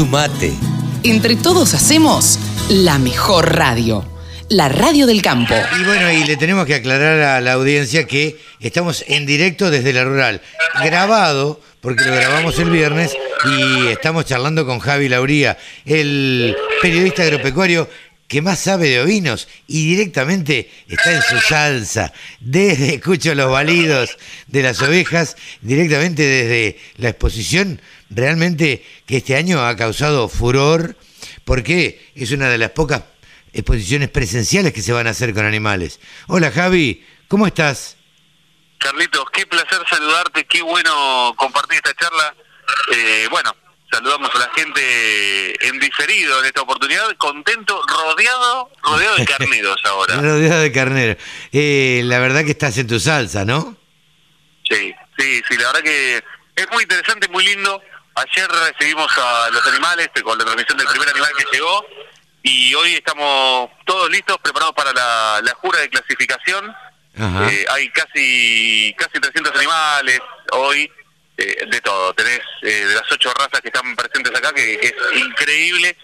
[0.00, 0.50] Sumate.
[1.02, 2.38] Entre todos hacemos
[2.70, 4.02] la mejor radio.
[4.48, 5.54] La radio del campo.
[5.78, 9.92] Y bueno, y le tenemos que aclarar a la audiencia que estamos en directo desde
[9.92, 10.40] la rural,
[10.82, 17.86] grabado, porque lo grabamos el viernes, y estamos charlando con Javi Lauría, el periodista agropecuario
[18.26, 22.12] que más sabe de ovinos y directamente está en su salsa.
[22.38, 29.64] Desde escucho los balidos de las ovejas, directamente desde la exposición, realmente que este año
[29.64, 30.96] ha causado furor,
[31.44, 33.02] porque es una de las pocas
[33.52, 36.00] exposiciones presenciales que se van a hacer con animales.
[36.26, 37.96] Hola Javi, ¿cómo estás?
[38.78, 42.34] Carlitos, qué placer saludarte, qué bueno compartir esta charla.
[42.92, 43.54] Eh, bueno,
[43.90, 50.16] saludamos a la gente en diferido en esta oportunidad, contento, rodeado, rodeado de carneros ahora.
[50.20, 51.16] rodeado de carneros.
[51.52, 53.76] Eh, la verdad que estás en tu salsa, ¿no?
[54.68, 56.24] Sí, sí, sí, la verdad que
[56.56, 57.82] es muy interesante, muy lindo.
[58.14, 61.86] Ayer recibimos a los animales con la transmisión del primer animal que llegó
[62.42, 66.74] y hoy estamos todos listos, preparados para la, la jura de clasificación.
[67.16, 70.20] Eh, hay casi casi 300 animales
[70.52, 70.90] hoy,
[71.36, 72.14] eh, de todo.
[72.14, 75.96] Tenés eh, de las ocho razas que están presentes acá, que, es increíble.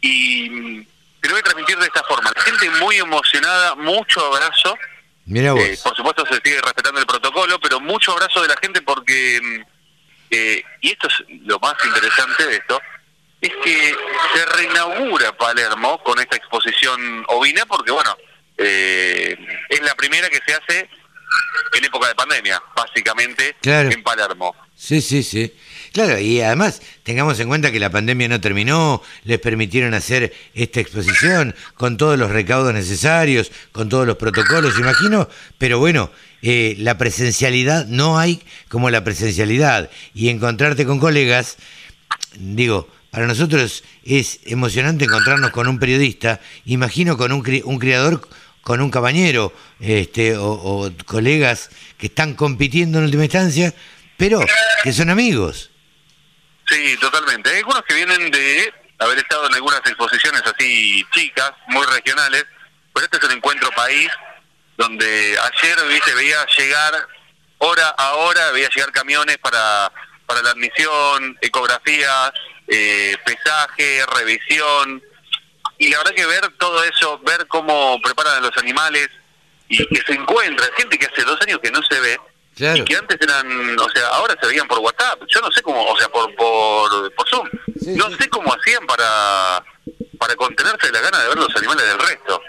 [0.00, 0.86] Y mm,
[1.20, 2.32] te lo voy a transmitir de esta forma.
[2.34, 4.76] La gente muy emocionada, mucho abrazo.
[5.26, 5.62] Mira vos.
[5.82, 9.64] por supuesto se sigue respetando el protocolo, pero mucho abrazo de la gente porque,
[10.30, 12.80] mm, y esto es lo más interesante de esto,
[13.40, 13.94] es que
[14.34, 18.16] se reinaugura Palermo con esta exposición ovina porque, bueno,
[18.56, 19.36] eh,
[19.68, 20.88] es la primera que se hace
[21.74, 24.54] en época de pandemia, básicamente, en Palermo.
[24.76, 25.54] Sí, sí, sí.
[25.92, 30.80] Claro, y además tengamos en cuenta que la pandemia no terminó, les permitieron hacer esta
[30.80, 36.10] exposición con todos los recaudos necesarios, con todos los protocolos, imagino, pero bueno,
[36.46, 41.56] eh, la presencialidad no hay como la presencialidad y encontrarte con colegas,
[42.34, 48.28] digo, para nosotros es emocionante encontrarnos con un periodista, imagino con un, un criador,
[48.60, 53.72] con un cabañero, este, o, colegas que están compitiendo en última instancia,
[54.18, 54.40] pero
[54.82, 55.70] que son amigos.
[56.68, 57.48] Sí, totalmente.
[57.48, 62.44] Hay algunos que vienen de haber estado en algunas exposiciones así chicas, muy regionales,
[62.92, 64.10] pero este es un encuentro país
[64.76, 67.08] donde ayer viste veía llegar
[67.58, 69.92] hora a hora, veía llegar camiones para,
[70.26, 72.32] para la admisión, ecografías,
[72.68, 75.02] eh, pesaje, revisión.
[75.78, 79.08] Y la verdad que ver todo eso, ver cómo preparan a los animales
[79.68, 82.18] y que se encuentra gente que hace dos años que no se ve
[82.56, 85.20] y que antes eran, o sea, ahora se veían por WhatsApp.
[85.28, 87.48] Yo no sé cómo, o sea, por por, por Zoom.
[87.96, 89.64] no sé cómo hacían para
[90.18, 92.40] para contenerse de la gana de ver los animales del resto.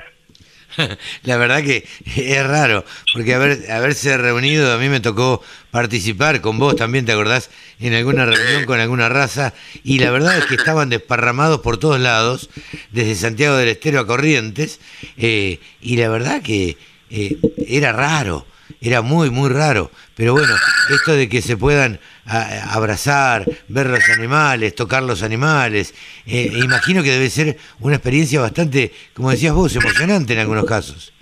[1.24, 5.42] La verdad que es raro, porque haber, haberse reunido, a mí me tocó
[5.72, 7.50] participar con vos también, ¿te acordás?
[7.80, 9.54] En alguna reunión con alguna raza,
[9.84, 12.50] y la verdad es que estaban desparramados por todos lados,
[12.92, 14.80] desde Santiago del Estero a Corrientes,
[15.18, 16.78] eh, y la verdad que
[17.10, 17.38] eh,
[17.68, 18.46] era raro,
[18.82, 20.56] era muy, muy raro, pero bueno,
[20.90, 25.94] esto de que se puedan abrazar, ver los animales, tocar los animales.
[26.26, 31.14] Eh, imagino que debe ser una experiencia bastante, como decías vos, emocionante en algunos casos.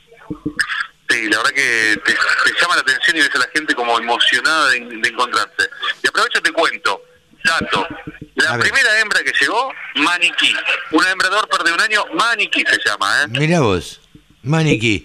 [1.10, 2.14] Sí, la verdad que te,
[2.62, 5.70] llama la atención y ves a la gente como emocionada de, encontrarse.
[6.02, 7.04] Y aprovecho te cuento,
[7.44, 7.88] dato,
[8.36, 10.56] la primera hembra que llegó, maniquí.
[10.92, 13.24] Una hembra de de un año, maniquí se llama.
[13.24, 13.28] ¿eh?
[13.30, 14.02] Mira vos,
[14.42, 15.04] maniquí.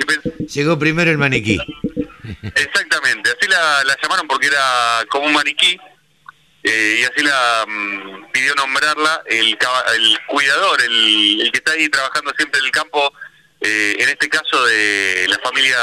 [0.54, 1.58] Llegó primero el maniquí.
[2.54, 5.78] Exactamente, así la, la llamaron porque era como un maniquí
[6.62, 9.56] eh, y así la mm, pidió nombrarla el,
[9.94, 13.12] el cuidador, el, que está ahí trabajando siempre en el campo,
[13.60, 15.78] eh, en este caso de la familia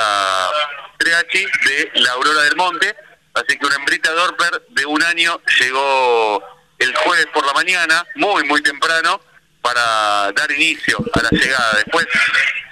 [1.00, 2.96] Treachi, de la Aurora del Monte.
[3.34, 6.44] Así que una hembrita Dorper de un año llegó
[6.78, 9.20] el jueves por la mañana, muy, muy temprano,
[9.66, 11.78] para dar inicio a la llegada.
[11.78, 12.06] Después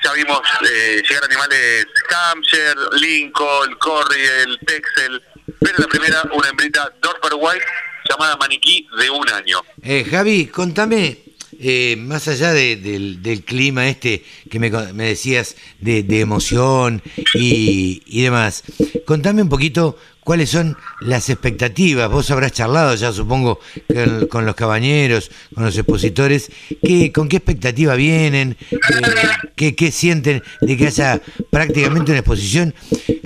[0.04, 0.40] ya vimos
[0.72, 1.88] eh, llegar animales
[2.30, 5.22] Hampshire, Lincoln, Corriel, Texel,
[5.60, 7.66] pero la primera una hembrita Dorper White
[8.08, 9.62] llamada Maniquí de un año.
[9.82, 11.18] Eh, Javi, contame,
[11.60, 17.02] eh, más allá del, clima este que me, decías de, emoción
[17.34, 18.64] y, y, demás,
[19.06, 22.10] contame un poquito cuáles son las expectativas.
[22.10, 23.60] Vos habrás charlado ya, supongo,
[24.30, 26.52] con, los cabañeros, con los expositores.
[26.82, 28.58] ¿Qué, ¿Con qué expectativa vienen?
[28.72, 32.74] Eh, ¿qué, sienten de que haya prácticamente una exposición?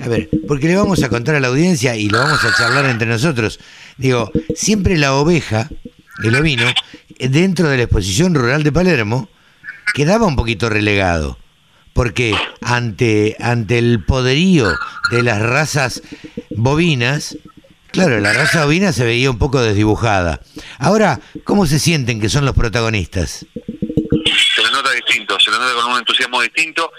[0.00, 2.86] A ver, porque le vamos a contar a la audiencia y lo vamos a charlar
[2.86, 3.58] entre nosotros.
[3.96, 5.68] Digo, siempre la oveja,
[6.22, 6.66] el ovino,
[7.18, 9.28] dentro de la exposición rural de Palermo,
[9.94, 11.38] quedaba un poquito relegado
[11.92, 14.72] porque ante, ante el poderío
[15.10, 16.02] de las razas
[16.50, 17.36] bovinas,
[17.90, 20.40] Claro, la raza ovina se veía un poco desdibujada.
[20.78, 23.46] Ahora, ¿cómo se sienten que son los protagonistas?
[24.54, 26.92] Se les nota distinto, se les nota con un entusiasmo distinto.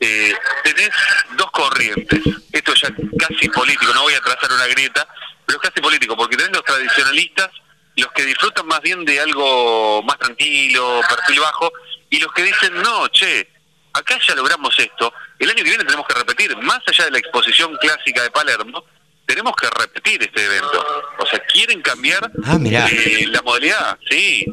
[0.00, 0.34] Eh,
[0.64, 0.90] tenés
[1.38, 2.20] dos corrientes.
[2.52, 5.06] Esto ya casi político, no voy a trazar una grieta,
[5.46, 7.50] pero es casi político, porque tenés los tradicionalistas,
[7.96, 11.72] los que disfrutan más bien de algo más tranquilo, perfil bajo,
[12.10, 13.48] y los que dicen, no, che,
[13.94, 17.18] acá ya logramos esto, el año que viene tenemos que repetir, más allá de la
[17.18, 18.84] exposición clásica de Palermo,
[19.26, 20.84] tenemos que repetir este evento.
[21.18, 24.44] O sea, quieren cambiar Ah, eh, la modalidad, sí.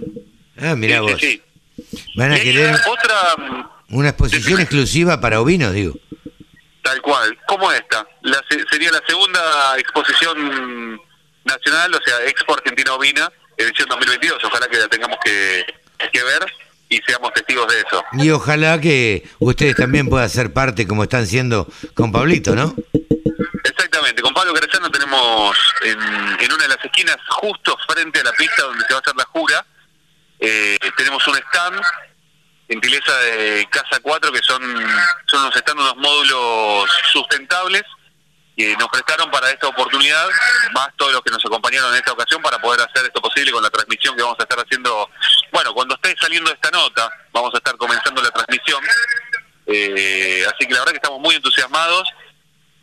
[0.61, 1.19] Ah, mirá Sí, vos.
[1.19, 1.41] sí.
[2.15, 5.93] Van a querer otra, mm, una exposición exclusiva para ovinos, digo.
[6.83, 8.07] tal cual, como esta.
[8.23, 10.99] La, se- sería la segunda exposición
[11.43, 14.43] nacional, o sea, Expo Argentina Ovina, edición 2022.
[14.43, 15.63] Ojalá que la tengamos que,
[16.11, 16.45] que ver
[16.91, 18.03] y seamos testigos de eso.
[18.13, 22.75] Y ojalá que ustedes también puedan ser parte como están siendo con Pablito, ¿no?
[23.63, 28.33] Exactamente, con Pablo Crescano tenemos en, en una de las esquinas, justo frente a la
[28.33, 29.65] pista donde se va a hacer la jura,
[30.41, 31.81] eh, tenemos un stand,
[32.67, 34.61] gentileza de Casa 4, que son,
[35.27, 37.83] son unos stand, unos módulos sustentables
[38.57, 40.27] que nos prestaron para esta oportunidad,
[40.73, 43.63] más todos los que nos acompañaron en esta ocasión para poder hacer esto posible con
[43.63, 45.09] la transmisión que vamos a estar haciendo.
[45.51, 48.83] Bueno, cuando esté saliendo esta nota, vamos a estar comenzando la transmisión.
[49.67, 52.07] Eh, así que la verdad que estamos muy entusiasmados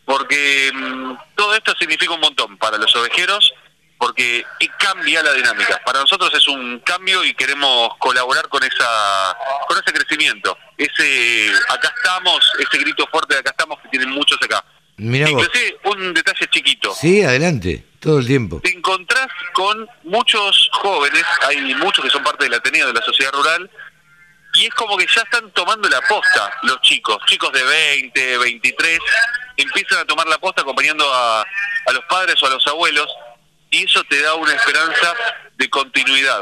[0.05, 3.53] porque mm, todo esto significa un montón para los ovejeros,
[3.99, 4.43] porque
[4.79, 5.83] cambia la dinámica.
[5.85, 9.37] Para nosotros es un cambio y queremos colaborar con esa
[9.67, 10.57] con ese crecimiento.
[10.79, 14.65] Ese acá estamos, ese grito fuerte de acá estamos que tienen muchos acá.
[14.97, 15.49] Mirá vos.
[15.85, 16.95] Un detalle chiquito.
[16.95, 18.61] Sí, adelante, todo el tiempo.
[18.61, 19.18] Te encontrás
[19.59, 23.69] con muchos jóvenes, hay muchos que son parte del Ateneo de la sociedad rural,
[24.55, 29.01] y es como que ya están tomando la posta los chicos, chicos de 20, 23,
[29.57, 33.09] empiezan a tomar la posta acompañando a, a los padres o a los abuelos,
[33.73, 35.13] y eso te da una esperanza
[35.57, 36.41] de continuidad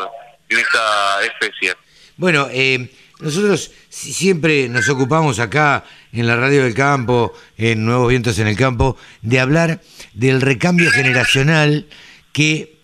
[0.50, 1.74] en esta especie.
[2.18, 2.90] Bueno, eh,
[3.20, 8.46] nosotros si- siempre nos ocupamos acá en la Radio del Campo, en Nuevos Vientos en
[8.46, 9.80] el Campo, de hablar
[10.12, 11.86] del recambio generacional
[12.34, 12.75] que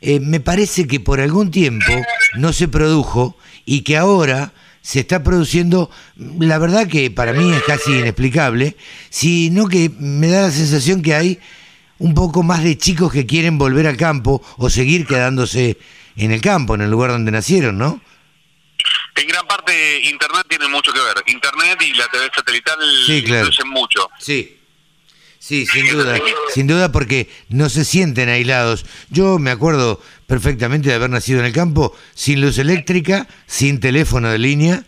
[0.00, 1.92] eh, me parece que por algún tiempo
[2.36, 4.52] no se produjo y que ahora
[4.82, 8.76] se está produciendo, la verdad que para mí es casi inexplicable,
[9.10, 11.38] sino que me da la sensación que hay
[11.98, 15.76] un poco más de chicos que quieren volver al campo o seguir quedándose
[16.16, 18.00] en el campo, en el lugar donde nacieron, ¿no?
[19.16, 22.76] En gran parte Internet tiene mucho que ver, Internet y la TV satelital
[23.06, 23.46] Sí, claro.
[23.46, 24.08] influyen mucho.
[24.18, 24.56] Sí.
[25.50, 26.16] Sí, sin duda,
[26.54, 28.86] sin duda porque no se sienten aislados.
[29.10, 34.30] Yo me acuerdo perfectamente de haber nacido en el campo sin luz eléctrica, sin teléfono
[34.30, 34.84] de línea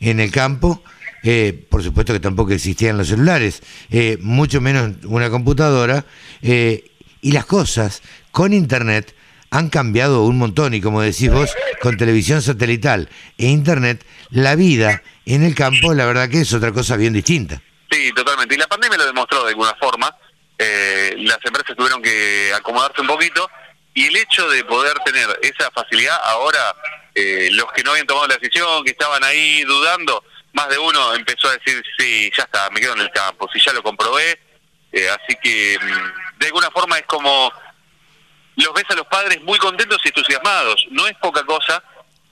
[0.00, 0.82] en el campo.
[1.22, 6.06] Eh, por supuesto que tampoco existían los celulares, eh, mucho menos una computadora.
[6.40, 9.14] eh, y las cosas con internet
[9.50, 11.50] han cambiado un montón y como decís vos,
[11.82, 16.72] con televisión satelital e internet, la vida en el campo la verdad que es otra
[16.72, 17.60] cosa bien distinta.
[17.96, 18.54] Sí, totalmente.
[18.54, 20.14] Y la pandemia lo demostró de alguna forma.
[20.58, 23.48] Eh, las empresas tuvieron que acomodarse un poquito
[23.94, 26.74] y el hecho de poder tener esa facilidad, ahora
[27.14, 30.22] eh, los que no habían tomado la decisión, que estaban ahí dudando,
[30.52, 33.60] más de uno empezó a decir, sí, ya está, me quedo en el campo, si
[33.60, 34.38] ya lo comprobé.
[34.92, 37.50] Eh, así que mm, de alguna forma es como
[38.56, 40.86] los ves a los padres muy contentos y entusiasmados.
[40.90, 41.82] No es poca cosa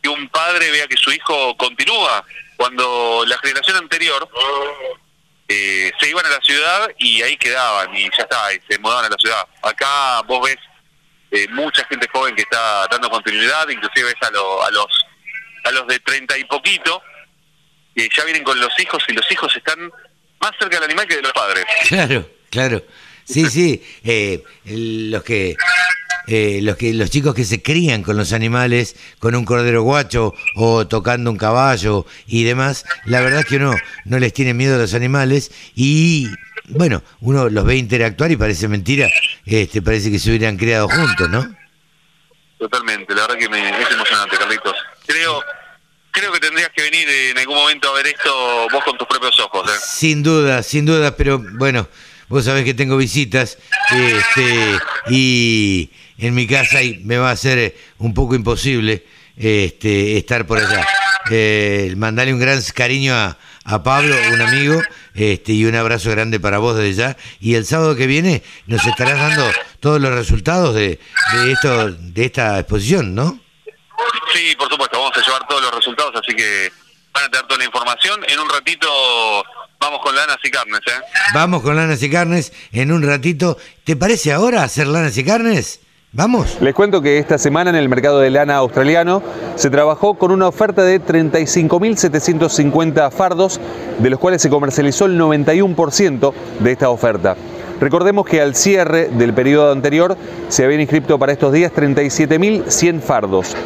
[0.03, 2.23] que un padre vea que su hijo continúa.
[2.57, 4.29] Cuando la generación anterior
[5.49, 9.05] eh, se iban a la ciudad y ahí quedaban y ya está, y se mudaban
[9.07, 9.47] a la ciudad.
[9.63, 10.57] Acá vos ves
[11.31, 14.87] eh, mucha gente joven que está dando continuidad, inclusive ves a, lo- a los
[15.65, 17.03] a los de treinta y poquito,
[17.97, 19.79] que ya vienen con los hijos y los hijos están
[20.41, 21.65] más cerca del animal que de los padres.
[21.89, 22.83] Claro, claro.
[23.25, 23.83] Sí, sí.
[24.05, 25.57] eh, los que
[26.27, 30.35] eh, los que los chicos que se crían con los animales, con un cordero guacho
[30.57, 34.77] o tocando un caballo y demás, la verdad es que uno no les tiene miedo
[34.77, 36.29] a los animales y
[36.69, 39.09] bueno, uno los ve interactuar y parece mentira,
[39.45, 41.55] este parece que se hubieran criado juntos, ¿no?
[42.59, 44.75] Totalmente, la verdad que me, es emocionante, Carlitos.
[45.07, 45.43] Creo
[46.15, 49.39] creo que tendrías que venir en algún momento a ver esto vos con tus propios
[49.41, 49.69] ojos.
[49.69, 49.79] ¿eh?
[49.83, 51.89] Sin duda, sin duda, pero bueno,
[52.29, 53.59] vos sabés que tengo visitas
[53.91, 54.79] este,
[55.11, 59.05] y en mi casa y me va a ser un poco imposible
[59.37, 60.87] este, estar por allá.
[61.31, 64.81] Eh, mandale un gran cariño a, a Pablo, un amigo,
[65.15, 67.17] este, y un abrazo grande para vos desde ya.
[67.41, 71.01] Y el sábado que viene nos estarás dando todos los resultados de,
[71.33, 73.41] de, esto, de esta exposición, ¿no?
[74.33, 76.71] Sí, por supuesto, vamos a llevar todos los resultados, así que
[77.13, 78.21] van a tener toda la información.
[78.29, 78.89] En un ratito
[79.85, 81.01] Vamos con lanas y carnes, ¿eh?
[81.35, 83.59] Vamos con lanas y carnes en un ratito.
[83.85, 85.81] ¿Te parece ahora hacer lanas y carnes?
[86.17, 86.59] ¿Vamos?
[86.61, 89.21] Les cuento que esta semana en el mercado de lana australiano
[89.57, 93.61] se trabajó con una oferta de 35.750 fardos,
[93.99, 97.35] de los cuales se comercializó el 91% de esta oferta.
[97.81, 100.17] Recordemos que al cierre del periodo anterior
[100.51, 103.57] se habían inscrito para estos días 37.100 fardos.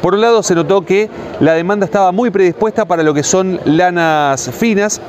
[0.00, 1.10] Por un lado se notó que
[1.40, 5.02] la demanda estaba muy predispuesta para lo que son lanas finas,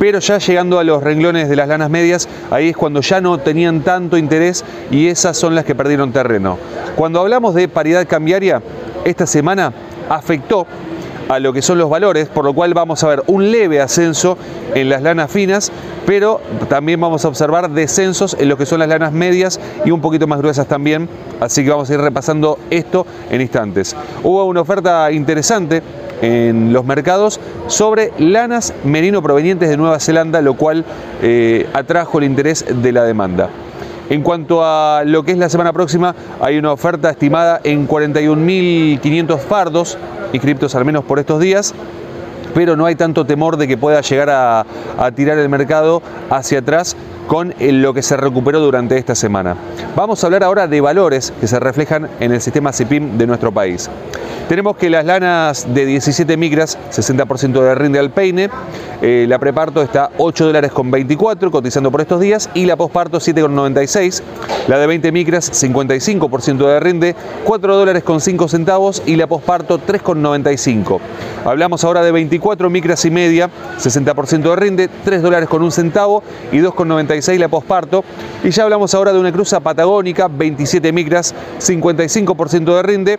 [0.00, 3.36] pero ya llegando a los renglones de las lanas medias, ahí es cuando ya no
[3.36, 6.56] tenían tanto interés y esas son las que perdieron terreno.
[6.96, 8.62] Cuando hablamos de paridad cambiaria,
[9.04, 9.74] esta semana
[10.08, 10.66] afectó
[11.28, 14.38] a lo que son los valores, por lo cual vamos a ver un leve ascenso
[14.74, 15.70] en las lanas finas,
[16.06, 16.40] pero
[16.70, 20.26] también vamos a observar descensos en lo que son las lanas medias y un poquito
[20.26, 23.94] más gruesas también, así que vamos a ir repasando esto en instantes.
[24.22, 25.82] Hubo una oferta interesante
[26.22, 30.84] en los mercados sobre lanas merino provenientes de Nueva Zelanda, lo cual
[31.22, 33.48] eh, atrajo el interés de la demanda.
[34.08, 39.38] En cuanto a lo que es la semana próxima, hay una oferta estimada en 41.500
[39.38, 39.98] fardos
[40.32, 41.74] inscriptos al menos por estos días
[42.54, 44.66] pero no hay tanto temor de que pueda llegar a,
[44.98, 46.96] a, tirar el mercado hacia atrás
[47.30, 49.54] con lo que se recuperó durante esta semana.
[49.94, 53.52] Vamos a hablar ahora de valores que se reflejan en el sistema CIPIM de nuestro
[53.52, 53.88] país.
[54.48, 58.50] Tenemos que las lanas de 17 micras, 60% de rinde al peine,
[59.02, 63.18] eh, la preparto está 8 dólares con 24 cotizando por estos días y la posparto
[63.18, 64.22] 7,96.
[64.68, 69.80] La de 20 micras, 55% de rinde, 4 dólares con 5 centavos y la posparto
[69.80, 71.00] 3,95.
[71.44, 76.22] Hablamos ahora de 24 micras y media, 60% de rinde, 3 dólares con 1 centavo
[76.52, 78.04] y 2,96 la posparto.
[78.44, 83.18] Y ya hablamos ahora de una cruza patagónica, 27 micras, 55% de rinde,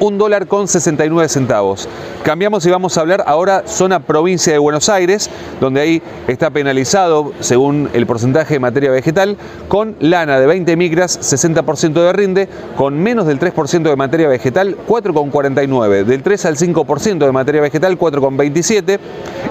[0.00, 1.88] un dólar con 69 centavos.
[2.22, 7.32] Cambiamos y vamos a hablar ahora zona provincia de Buenos Aires, donde ahí está penalizado,
[7.40, 9.36] según el porcentaje de materia vegetal,
[9.68, 14.76] con lana de 20 micras, 60% de rinde, con menos del 3% de materia vegetal,
[14.86, 18.98] 4,49, del 3 al 5% de materia vegetal, 4,27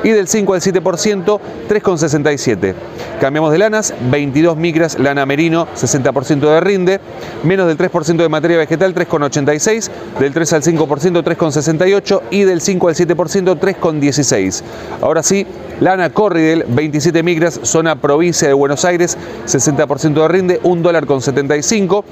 [0.04, 2.74] y del 5 al 7%, 3,67.
[3.20, 7.00] Cambiamos de lanas, 22 micras, lana merino, 60% de rinde,
[7.44, 12.90] menos del 3% de materia vegetal, 3,86, del 3 al 5%, 3,68 y del 5
[12.90, 14.64] al 7%, 3,16.
[15.02, 15.48] Ahora sí,
[15.80, 21.22] lana Corridel, 27 micras, zona provincia de Buenos Aires, 60% de rinde, 1 dólar con
[21.22, 22.04] 75.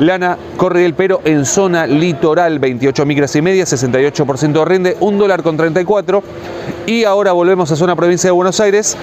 [0.00, 5.44] Lana Corridel, pero en zona litoral, 28 micras y media, 68% de rinde, 1 dólar
[5.44, 6.22] con 34.
[6.86, 8.96] Y ahora volvemos a zona provincia de Buenos Aires,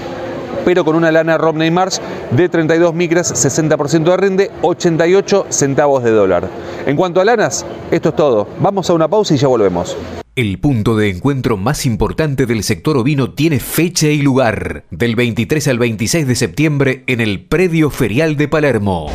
[0.66, 2.00] pero con una lana Romney Marsh
[2.32, 6.50] de 32 micras, 60% de rinde, 88 centavos de dólar.
[6.86, 8.48] En cuanto a lanas, esto es todo.
[8.60, 9.96] Vamos a una pausa y ya volvemos.
[10.36, 15.70] El punto de encuentro más importante del sector ovino tiene fecha y lugar, del 23
[15.70, 19.08] al 26 de septiembre en el Predio Ferial de Palermo.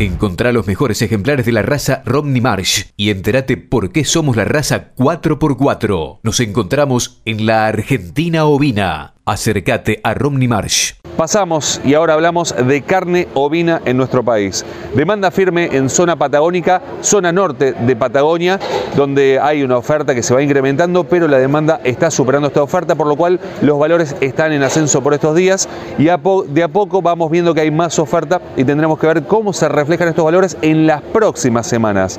[0.00, 4.44] Encontrá los mejores ejemplares de la raza Romney Marsh y entérate por qué somos la
[4.44, 6.20] raza 4x4.
[6.22, 9.14] Nos encontramos en la Argentina ovina.
[9.28, 10.94] Acércate a Romney Marsh.
[11.18, 14.64] Pasamos y ahora hablamos de carne ovina en nuestro país.
[14.94, 18.58] Demanda firme en zona patagónica, zona norte de Patagonia,
[18.96, 22.94] donde hay una oferta que se va incrementando, pero la demanda está superando esta oferta,
[22.94, 25.68] por lo cual los valores están en ascenso por estos días
[25.98, 29.52] y de a poco vamos viendo que hay más oferta y tendremos que ver cómo
[29.52, 32.18] se reflejan estos valores en las próximas semanas.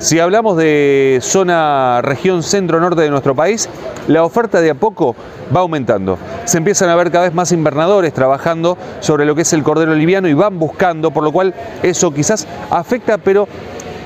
[0.00, 3.68] Si hablamos de zona región centro-norte de nuestro país,
[4.08, 5.14] la oferta de a poco
[5.54, 6.16] va aumentando.
[6.46, 9.94] Se empiezan a ver cada vez más invernadores trabajando sobre lo que es el cordero
[9.94, 13.46] liviano y van buscando, por lo cual eso quizás afecta, pero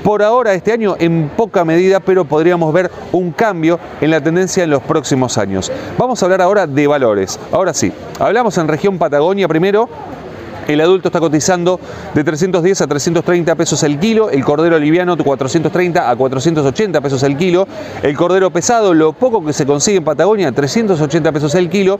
[0.02, 4.64] por ahora este año en poca medida, pero podríamos ver un cambio en la tendencia
[4.64, 5.70] en los próximos años.
[5.96, 7.38] Vamos a hablar ahora de valores.
[7.52, 9.88] Ahora sí, hablamos en región Patagonia primero.
[10.66, 11.78] El adulto está cotizando
[12.14, 17.22] de 310 a 330 pesos el kilo, el cordero liviano de 430 a 480 pesos
[17.22, 17.66] el kilo,
[18.02, 21.98] el cordero pesado, lo poco que se consigue en Patagonia, 380 pesos el kilo,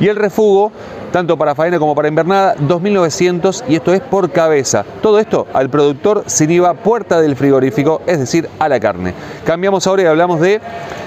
[0.00, 0.72] y el refugo,
[1.12, 4.84] tanto para faena como para invernada, 2.900 y esto es por cabeza.
[5.02, 9.14] Todo esto al productor sin IVA puerta del frigorífico, es decir, a la carne.
[9.44, 10.60] Cambiamos ahora y hablamos de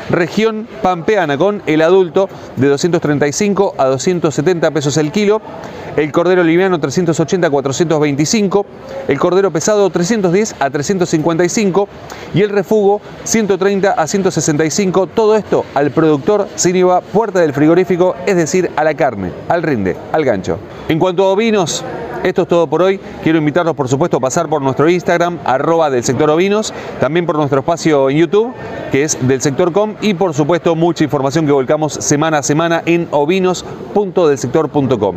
[0.10, 5.42] región pampeana con el adulto de 235 a 270 pesos el kilo,
[5.96, 8.66] el cordero liviano 380 a 425,
[9.08, 11.88] el cordero pesado 310 a 355
[12.34, 18.16] y el refugo 130 a 165, todo esto al productor sin IVA puerta del frigorífico,
[18.26, 20.60] es decir, a la carne, al rinde, al gancho.
[20.88, 21.84] En cuanto a ovinos,
[22.24, 23.00] esto es todo por hoy.
[23.24, 27.38] Quiero invitarlos, por supuesto, a pasar por nuestro Instagram, arroba del sector ovinos, también por
[27.38, 28.54] nuestro espacio en YouTube,
[28.92, 32.84] que es del sector com, y por supuesto mucha información que volcamos semana a semana
[32.86, 35.16] en ovinos.delsector.com.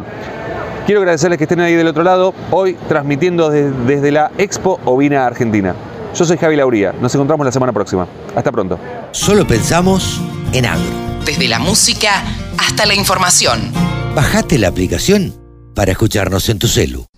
[0.87, 5.75] Quiero agradecerles que estén ahí del otro lado, hoy transmitiendo desde la Expo Ovina Argentina.
[6.15, 8.07] Yo soy Javi Lauría, nos encontramos la semana próxima.
[8.35, 8.79] Hasta pronto.
[9.13, 10.21] Solo pensamos
[10.53, 10.83] en agro.
[11.25, 12.25] Desde la música
[12.59, 13.73] hasta la información.
[14.15, 15.35] Bajate la aplicación
[15.75, 17.11] para escucharnos en tu celu.